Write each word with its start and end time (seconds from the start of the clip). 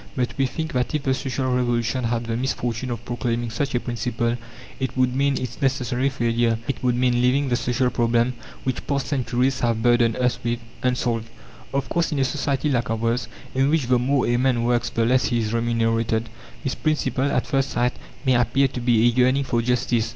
But 0.15 0.33
we 0.35 0.47
think 0.47 0.73
that 0.73 0.95
if 0.95 1.03
the 1.03 1.13
Social 1.13 1.55
Revolution 1.55 2.05
had 2.05 2.23
the 2.25 2.35
misfortune 2.35 2.89
of 2.89 3.05
proclaiming 3.05 3.51
such 3.51 3.75
a 3.75 3.79
principle, 3.79 4.35
it 4.79 4.97
would 4.97 5.15
mean 5.15 5.37
its 5.39 5.61
necessary 5.61 6.09
failure; 6.09 6.57
it 6.67 6.81
would 6.81 6.95
mean 6.95 7.21
leaving 7.21 7.49
the 7.49 7.55
social 7.55 7.91
problem, 7.91 8.33
which 8.63 8.87
past 8.87 9.05
centuries 9.05 9.59
have 9.59 9.83
burdened 9.83 10.15
us 10.15 10.39
with, 10.43 10.57
unsolved. 10.81 11.27
Of 11.71 11.87
course, 11.87 12.11
in 12.11 12.17
a 12.17 12.23
society 12.25 12.67
like 12.67 12.89
ours, 12.89 13.27
in 13.53 13.69
which 13.69 13.89
the 13.89 13.99
more 13.99 14.25
a 14.25 14.37
man 14.37 14.63
works 14.63 14.89
the 14.89 15.05
less 15.05 15.25
he 15.25 15.37
is 15.37 15.53
remunerated, 15.53 16.29
this 16.63 16.73
principle, 16.73 17.31
at 17.31 17.45
first 17.45 17.69
sight, 17.69 17.93
may 18.25 18.33
appear 18.33 18.69
to 18.69 18.79
be 18.79 19.01
a 19.01 19.11
yearning 19.11 19.43
for 19.43 19.61
justice. 19.61 20.09